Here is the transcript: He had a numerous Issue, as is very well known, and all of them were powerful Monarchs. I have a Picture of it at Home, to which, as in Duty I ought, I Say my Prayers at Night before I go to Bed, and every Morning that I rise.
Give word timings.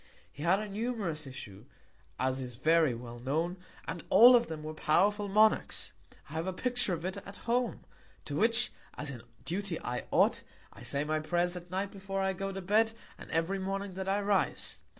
He 0.31 0.41
had 0.41 0.59
a 0.59 0.67
numerous 0.67 1.27
Issue, 1.27 1.67
as 2.17 2.41
is 2.41 2.55
very 2.55 2.95
well 2.95 3.19
known, 3.19 3.57
and 3.87 4.03
all 4.09 4.35
of 4.35 4.47
them 4.47 4.63
were 4.63 4.73
powerful 4.73 5.27
Monarchs. 5.29 5.91
I 6.27 6.33
have 6.33 6.47
a 6.47 6.53
Picture 6.53 6.95
of 6.95 7.05
it 7.05 7.17
at 7.17 7.37
Home, 7.45 7.85
to 8.25 8.35
which, 8.35 8.71
as 8.97 9.11
in 9.11 9.21
Duty 9.45 9.79
I 9.81 10.05
ought, 10.09 10.41
I 10.73 10.81
Say 10.81 11.03
my 11.03 11.19
Prayers 11.19 11.55
at 11.55 11.69
Night 11.69 11.91
before 11.91 12.19
I 12.19 12.33
go 12.33 12.51
to 12.51 12.61
Bed, 12.63 12.93
and 13.19 13.29
every 13.29 13.59
Morning 13.59 13.93
that 13.93 14.09
I 14.09 14.21
rise. 14.21 14.79